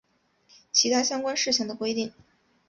[0.71, 2.11] 其他相关事项等规定